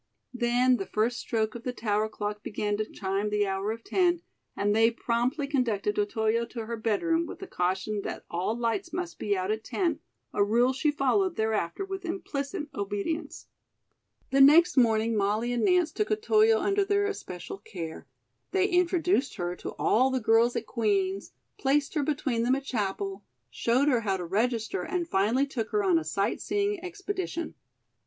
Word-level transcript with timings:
Then 0.33 0.77
the 0.77 0.87
first 0.87 1.19
stroke 1.19 1.53
of 1.53 1.61
the 1.63 1.71
tower 1.73 2.09
clock 2.09 2.41
began 2.41 2.75
to 2.77 2.85
chime 2.89 3.29
the 3.29 3.45
hour 3.45 3.71
of 3.71 3.83
ten 3.83 4.23
and 4.57 4.75
they 4.75 4.89
promptly 4.89 5.45
conducted 5.45 5.99
Otoyo 5.99 6.43
to 6.49 6.65
her 6.65 6.75
bedroom 6.75 7.27
with 7.27 7.37
the 7.37 7.45
caution 7.45 8.01
that 8.01 8.25
all 8.27 8.57
lights 8.57 8.91
must 8.91 9.19
be 9.19 9.37
out 9.37 9.51
at 9.51 9.63
ten, 9.63 9.99
a 10.33 10.43
rule 10.43 10.73
she 10.73 10.89
followed 10.89 11.35
thereafter 11.35 11.85
with 11.85 12.03
implicit 12.03 12.67
obedience. 12.73 13.45
The 14.31 14.41
next 14.41 14.75
morning, 14.75 15.15
Molly 15.15 15.53
and 15.53 15.63
Nance 15.63 15.91
took 15.91 16.09
Otoyo 16.09 16.57
under 16.57 16.83
their 16.83 17.05
especial 17.05 17.59
care. 17.59 18.07
They 18.49 18.69
introduced 18.69 19.35
her 19.35 19.55
to 19.57 19.75
all 19.77 20.09
the 20.09 20.19
girls 20.19 20.55
at 20.55 20.65
Queen's, 20.65 21.31
placed 21.59 21.93
her 21.93 22.01
between 22.01 22.41
them 22.41 22.55
at 22.55 22.63
Chapel, 22.63 23.23
showed 23.51 23.87
her 23.87 23.99
how 24.01 24.17
to 24.17 24.25
register 24.25 24.81
and 24.81 25.07
finally 25.07 25.45
took 25.45 25.69
her 25.69 25.83
on 25.83 25.99
a 25.99 26.03
sight 26.03 26.41
seeing 26.41 26.83
expedition. 26.83 27.53